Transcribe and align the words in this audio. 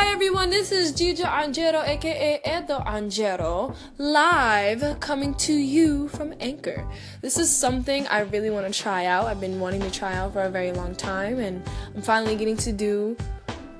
Hi 0.00 0.12
everyone, 0.12 0.48
this 0.48 0.70
is 0.70 0.92
Gigi 0.92 1.24
Angelo, 1.24 1.82
aka 1.82 2.40
Edo 2.46 2.78
Angelo, 2.86 3.74
live 3.98 5.00
coming 5.00 5.34
to 5.34 5.52
you 5.52 6.06
from 6.10 6.32
Anchor. 6.38 6.86
This 7.20 7.36
is 7.36 7.50
something 7.50 8.06
I 8.06 8.20
really 8.20 8.48
want 8.48 8.72
to 8.72 8.80
try 8.80 9.06
out. 9.06 9.26
I've 9.26 9.40
been 9.40 9.58
wanting 9.58 9.80
to 9.80 9.90
try 9.90 10.14
out 10.14 10.34
for 10.34 10.42
a 10.42 10.50
very 10.50 10.70
long 10.70 10.94
time, 10.94 11.40
and 11.40 11.68
I'm 11.96 12.00
finally 12.00 12.36
getting 12.36 12.56
to 12.58 12.70
do 12.70 13.16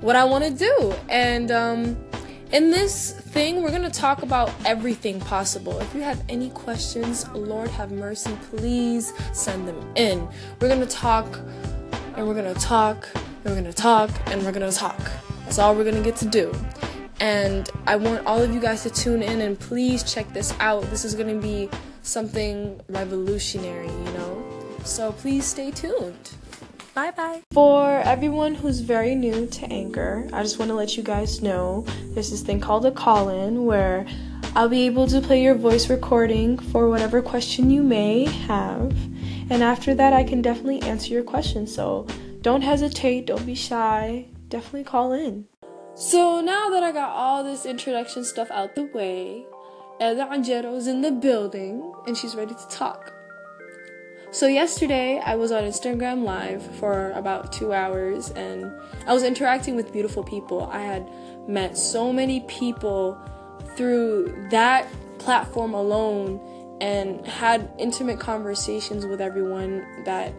what 0.01 0.17
I 0.17 0.25
want 0.25 0.43
to 0.43 0.51
do. 0.51 0.93
And 1.09 1.53
um, 1.53 1.97
in 2.51 2.73
this 2.73 3.13
thing, 3.13 3.63
we're 3.63 3.71
going 3.71 3.83
to 3.83 3.89
talk 3.89 4.23
about 4.23 4.51
everything 4.65 5.21
possible. 5.21 5.79
If 5.79 5.95
you 5.95 6.01
have 6.01 6.25
any 6.29 6.51
questions, 6.51 7.29
Lord 7.29 7.71
have 7.71 7.93
mercy, 7.93 8.37
please 8.51 9.13
send 9.33 9.69
them 9.69 9.93
in. 9.95 10.29
We're 10.61 10.69
going 10.69 10.81
to 10.81 10.87
talk, 10.87 11.39
and 12.17 12.27
we're 12.27 12.35
going 12.35 12.53
to 12.53 12.61
talk, 12.61 13.09
and 13.15 13.45
we're 13.45 13.61
going 13.61 13.65
to 13.67 13.73
talk, 13.73 14.11
and 14.27 14.43
we're 14.43 14.51
going 14.51 14.69
to 14.69 14.77
talk. 14.77 15.01
That's 15.49 15.59
all 15.59 15.75
we're 15.75 15.85
going 15.85 15.97
to 15.97 16.03
get 16.03 16.17
to 16.17 16.27
do. 16.27 16.55
And 17.21 17.71
I 17.87 17.97
want 17.97 18.27
all 18.27 18.39
of 18.43 18.53
you 18.53 18.61
guys 18.61 18.83
to 18.83 18.91
tune 18.91 19.23
in 19.23 19.41
and 19.41 19.59
please 19.59 20.03
check 20.03 20.31
this 20.35 20.53
out. 20.61 20.83
This 20.91 21.07
is 21.07 21.15
going 21.15 21.35
to 21.35 21.41
be 21.41 21.71
something 22.03 22.79
revolutionary, 22.91 23.87
you 23.87 24.13
know? 24.13 24.45
So 24.85 25.13
please 25.13 25.47
stay 25.47 25.71
tuned. 25.71 26.33
Bye 26.93 27.13
bye. 27.13 27.41
For 27.53 27.89
everyone 28.01 28.57
who's 28.57 28.81
very 28.81 29.15
new 29.15 29.47
to 29.47 29.73
Anchor, 29.73 30.29
I 30.35 30.43
just 30.43 30.59
want 30.59 30.71
to 30.71 30.75
let 30.75 30.99
you 30.99 31.03
guys 31.03 31.41
know 31.41 31.87
there's 32.13 32.31
this 32.31 32.43
thing 32.43 32.61
called 32.61 32.85
a 32.85 32.91
call 32.91 33.31
in 33.31 33.65
where 33.65 34.07
I'll 34.55 34.69
be 34.69 34.85
able 34.85 35.07
to 35.07 35.23
play 35.23 35.43
your 35.43 35.55
voice 35.55 35.89
recording 35.89 36.59
for 36.59 36.91
whatever 36.91 37.23
question 37.23 37.71
you 37.71 37.83
may 37.83 38.27
have. 38.27 38.95
And 39.49 39.63
after 39.63 39.95
that, 39.95 40.13
I 40.13 40.25
can 40.25 40.43
definitely 40.43 40.83
answer 40.83 41.15
your 41.15 41.23
question. 41.23 41.67
So 41.67 42.07
don't 42.43 42.61
hesitate, 42.61 43.25
don't 43.25 43.47
be 43.47 43.55
shy 43.55 44.27
definitely 44.49 44.85
call 44.85 45.13
in. 45.13 45.47
So 45.95 46.41
now 46.41 46.71
that 46.71 46.83
I 46.83 46.93
got 46.93 47.11
all 47.11 47.43
this 47.43 47.67
introduction 47.67 48.25
stuff 48.25 48.51
out 48.51 48.75
the 48.75 48.85
way, 48.85 49.45
Ella 50.01 50.29
Angero's 50.31 50.87
in 50.87 51.01
the 51.01 51.11
building 51.11 51.93
and 52.07 52.17
she's 52.17 52.37
ready 52.37 52.55
to 52.55 52.69
talk. 52.69 53.13
So 54.31 54.47
yesterday 54.47 55.21
I 55.25 55.37
was 55.37 55.51
on 55.51 55.65
Instagram 55.65 56.23
live 56.23 56.63
for 56.77 57.13
about 57.13 57.53
2 57.53 57.73
hours 57.73 58.31
and 58.31 58.71
I 59.07 59.15
was 59.15 59.23
interacting 59.23 59.75
with 59.75 59.93
beautiful 59.93 60.23
people. 60.23 60.69
I 60.71 60.83
had 60.83 61.09
met 61.49 61.79
so 61.79 62.13
many 62.13 62.41
people 62.41 63.19
through 63.75 64.49
that 64.51 64.87
platform 65.19 65.75
alone 65.75 66.41
and 66.81 67.27
had 67.27 67.73
intimate 67.79 68.21
conversations 68.21 69.05
with 69.07 69.21
everyone 69.21 69.85
that 70.05 70.33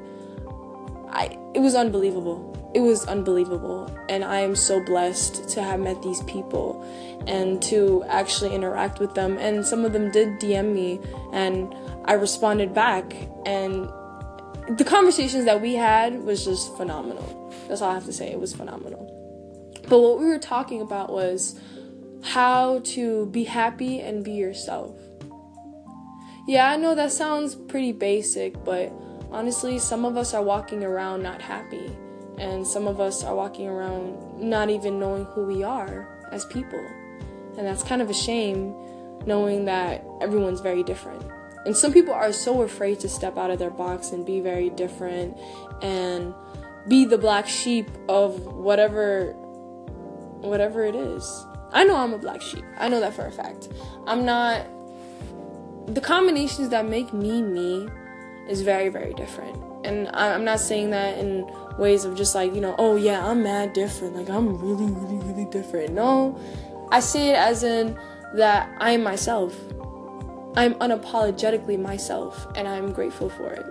I 1.11 1.37
it 1.53 1.59
was 1.59 1.75
unbelievable. 1.75 2.55
It 2.73 2.81
was 2.81 3.05
unbelievable. 3.05 3.89
And 4.09 4.23
i 4.23 4.39
am 4.39 4.55
so 4.55 4.83
blessed 4.83 5.49
to 5.49 5.63
have 5.63 5.79
met 5.79 6.01
these 6.01 6.21
people 6.23 6.85
and 7.27 7.61
to 7.63 8.03
actually 8.07 8.53
interact 8.53 8.99
with 8.99 9.13
them. 9.15 9.37
And 9.37 9.65
some 9.65 9.85
of 9.85 9.93
them 9.93 10.11
did 10.11 10.39
dm 10.39 10.73
me 10.73 10.99
and 11.33 11.73
i 12.05 12.13
responded 12.13 12.73
back. 12.73 13.13
And 13.45 13.89
the 14.77 14.85
conversations 14.85 15.45
that 15.45 15.61
we 15.61 15.73
had 15.73 16.23
was 16.23 16.45
just 16.45 16.75
phenomenal. 16.77 17.53
That's 17.67 17.81
all 17.81 17.91
i 17.91 17.93
have 17.93 18.05
to 18.05 18.13
say. 18.13 18.31
It 18.31 18.39
was 18.39 18.53
phenomenal. 18.53 19.15
But 19.87 19.99
what 19.99 20.19
we 20.19 20.25
were 20.25 20.39
talking 20.39 20.81
about 20.81 21.11
was 21.11 21.59
how 22.21 22.79
to 22.83 23.25
be 23.27 23.45
happy 23.45 24.01
and 24.01 24.23
be 24.23 24.33
yourself. 24.33 24.95
Yeah 26.47 26.69
i 26.71 26.77
know 26.77 26.95
that 26.95 27.11
sounds 27.11 27.55
pretty 27.55 27.91
basic 27.91 28.63
but 28.63 28.91
honestly 29.31 29.79
some 29.79 30.05
of 30.05 30.17
us 30.17 30.33
are 30.33 30.43
walking 30.43 30.83
around 30.83 31.23
not 31.23 31.41
happy 31.41 31.95
and 32.39 32.65
some 32.65 32.87
of 32.87 33.01
us 33.01 33.23
are 33.23 33.35
walking 33.35 33.67
around 33.67 34.39
not 34.39 34.69
even 34.69 34.97
knowing 34.97 35.25
who 35.25 35.45
we 35.45 35.61
are 35.61 36.07
as 36.31 36.45
people. 36.45 36.79
And 37.57 37.67
that's 37.67 37.83
kind 37.83 38.01
of 38.01 38.09
a 38.09 38.13
shame 38.13 38.73
knowing 39.25 39.65
that 39.65 40.05
everyone's 40.21 40.61
very 40.61 40.81
different. 40.81 41.21
And 41.65 41.75
some 41.75 41.91
people 41.91 42.13
are 42.13 42.31
so 42.31 42.61
afraid 42.61 43.01
to 43.01 43.09
step 43.09 43.37
out 43.37 43.51
of 43.51 43.59
their 43.59 43.69
box 43.69 44.11
and 44.11 44.25
be 44.25 44.39
very 44.39 44.69
different 44.69 45.37
and 45.81 46.33
be 46.87 47.03
the 47.03 47.17
black 47.17 47.47
sheep 47.47 47.89
of 48.07 48.39
whatever 48.45 49.33
whatever 50.39 50.85
it 50.85 50.95
is. 50.95 51.45
I 51.73 51.83
know 51.83 51.97
I'm 51.97 52.13
a 52.13 52.17
black 52.17 52.41
sheep. 52.41 52.63
I 52.77 52.87
know 52.87 53.01
that 53.01 53.13
for 53.13 53.25
a 53.25 53.31
fact. 53.31 53.67
I'm 54.07 54.23
not 54.23 54.65
the 55.87 55.99
combinations 55.99 56.69
that 56.69 56.87
make 56.87 57.11
me 57.13 57.41
me 57.41 57.89
is 58.49 58.61
very 58.61 58.89
very 58.89 59.13
different. 59.13 59.57
And 59.85 60.09
I'm 60.13 60.43
not 60.43 60.59
saying 60.59 60.89
that 60.89 61.17
in 61.17 61.49
ways 61.77 62.03
of 62.03 62.15
just 62.15 62.35
like, 62.35 62.53
you 62.53 62.61
know, 62.61 62.75
oh 62.77 62.97
yeah, 62.97 63.25
I'm 63.25 63.43
mad 63.43 63.73
different. 63.73 64.15
Like 64.15 64.29
I'm 64.29 64.57
really, 64.59 64.91
really, 64.91 65.17
really 65.25 65.45
different. 65.45 65.93
No, 65.93 66.37
I 66.91 66.99
see 66.99 67.29
it 67.29 67.37
as 67.37 67.63
in 67.63 67.97
that 68.35 68.69
I 68.79 68.91
am 68.91 69.03
myself. 69.03 69.55
I'm 70.55 70.73
unapologetically 70.75 71.79
myself 71.79 72.47
and 72.55 72.67
I'm 72.67 72.91
grateful 72.91 73.29
for 73.29 73.47
it. 73.47 73.65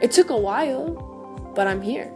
It 0.00 0.10
took 0.10 0.30
a 0.30 0.36
while, 0.36 0.90
but 1.54 1.66
I'm 1.66 1.80
here. 1.80 2.12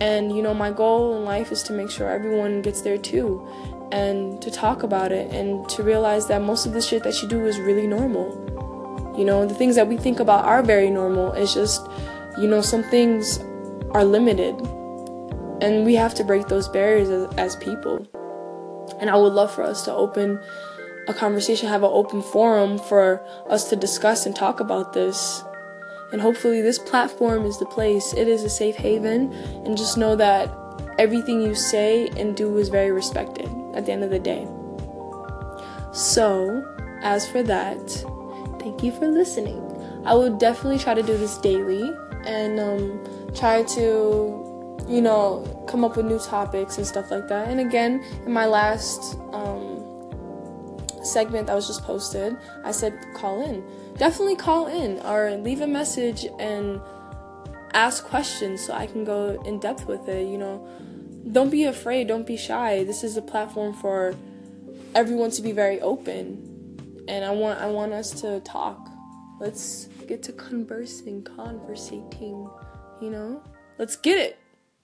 And 0.00 0.34
you 0.34 0.42
know, 0.42 0.54
my 0.54 0.70
goal 0.70 1.16
in 1.16 1.24
life 1.24 1.52
is 1.52 1.62
to 1.64 1.72
make 1.72 1.90
sure 1.90 2.08
everyone 2.08 2.62
gets 2.62 2.80
there 2.80 2.98
too 2.98 3.46
and 3.92 4.40
to 4.42 4.50
talk 4.50 4.82
about 4.82 5.12
it 5.12 5.32
and 5.32 5.68
to 5.68 5.82
realize 5.82 6.26
that 6.28 6.42
most 6.42 6.66
of 6.66 6.72
the 6.72 6.80
shit 6.80 7.02
that 7.04 7.22
you 7.22 7.28
do 7.28 7.44
is 7.44 7.58
really 7.58 7.86
normal. 7.86 8.30
You 9.16 9.24
know, 9.24 9.46
the 9.46 9.54
things 9.54 9.76
that 9.76 9.88
we 9.88 9.96
think 9.96 10.20
about 10.20 10.44
are 10.44 10.62
very 10.62 10.90
normal. 10.90 11.32
It's 11.32 11.54
just, 11.54 11.86
you 12.38 12.46
know, 12.46 12.60
some 12.60 12.82
things 12.84 13.38
are 13.92 14.04
limited. 14.04 14.54
And 15.60 15.86
we 15.86 15.94
have 15.94 16.14
to 16.14 16.24
break 16.24 16.48
those 16.48 16.68
barriers 16.68 17.08
as, 17.08 17.34
as 17.36 17.56
people. 17.56 18.06
And 19.00 19.08
I 19.08 19.16
would 19.16 19.32
love 19.32 19.52
for 19.52 19.62
us 19.62 19.84
to 19.86 19.92
open 19.92 20.38
a 21.08 21.14
conversation, 21.14 21.68
have 21.68 21.82
an 21.82 21.90
open 21.92 22.20
forum 22.20 22.78
for 22.78 23.24
us 23.48 23.68
to 23.70 23.76
discuss 23.76 24.26
and 24.26 24.34
talk 24.34 24.60
about 24.60 24.92
this. 24.92 25.42
And 26.12 26.20
hopefully, 26.20 26.60
this 26.62 26.78
platform 26.78 27.44
is 27.44 27.58
the 27.58 27.66
place. 27.66 28.12
It 28.12 28.28
is 28.28 28.44
a 28.44 28.50
safe 28.50 28.76
haven. 28.76 29.32
And 29.64 29.76
just 29.76 29.96
know 29.96 30.14
that 30.16 30.52
everything 30.98 31.40
you 31.40 31.54
say 31.54 32.08
and 32.16 32.36
do 32.36 32.56
is 32.58 32.68
very 32.68 32.90
respected 32.90 33.48
at 33.74 33.86
the 33.86 33.92
end 33.92 34.04
of 34.04 34.10
the 34.10 34.18
day. 34.18 34.46
So, 35.92 36.64
as 37.02 37.26
for 37.26 37.42
that, 37.44 38.04
thank 38.66 38.82
you 38.82 38.90
for 38.90 39.06
listening. 39.06 39.62
I 40.04 40.14
will 40.14 40.36
definitely 40.36 40.78
try 40.80 40.94
to 40.94 41.02
do 41.02 41.16
this 41.16 41.38
daily 41.38 41.94
and 42.24 42.58
um, 42.58 43.32
try 43.32 43.62
to, 43.62 44.84
you 44.88 45.00
know, 45.00 45.64
come 45.68 45.84
up 45.84 45.96
with 45.96 46.06
new 46.06 46.18
topics 46.18 46.76
and 46.76 46.84
stuff 46.84 47.12
like 47.12 47.28
that. 47.28 47.46
And 47.46 47.60
again, 47.60 48.02
in 48.26 48.32
my 48.32 48.46
last 48.46 49.16
um, 49.32 49.84
segment 51.04 51.46
that 51.46 51.54
was 51.54 51.68
just 51.68 51.84
posted, 51.84 52.36
I 52.64 52.72
said 52.72 52.92
call 53.14 53.40
in. 53.44 53.64
Definitely 53.98 54.34
call 54.34 54.66
in 54.66 54.98
or 55.06 55.30
leave 55.36 55.60
a 55.60 55.66
message 55.68 56.26
and 56.40 56.80
ask 57.72 58.04
questions 58.04 58.66
so 58.66 58.72
I 58.72 58.88
can 58.88 59.04
go 59.04 59.40
in 59.46 59.60
depth 59.60 59.86
with 59.86 60.08
it. 60.08 60.26
You 60.26 60.38
know, 60.38 60.68
don't 61.30 61.50
be 61.50 61.64
afraid, 61.64 62.08
don't 62.08 62.26
be 62.26 62.36
shy. 62.36 62.82
This 62.82 63.04
is 63.04 63.16
a 63.16 63.22
platform 63.22 63.74
for 63.74 64.16
everyone 64.96 65.30
to 65.30 65.42
be 65.42 65.52
very 65.52 65.80
open, 65.80 66.45
and 67.08 67.24
I 67.24 67.30
want 67.30 67.60
I 67.60 67.66
want 67.66 67.92
us 67.92 68.20
to 68.22 68.40
talk. 68.40 68.90
Let's 69.38 69.86
get 70.06 70.22
to 70.24 70.32
conversing, 70.32 71.22
conversating, 71.22 72.48
you 73.02 73.10
know? 73.10 73.42
Let's 73.78 73.96
get 73.96 74.18
it. 74.18 74.38